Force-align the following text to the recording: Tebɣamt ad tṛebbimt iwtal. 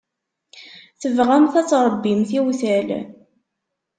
Tebɣamt 1.01 1.53
ad 1.61 1.67
tṛebbimt 1.69 2.29
iwtal. 2.39 2.87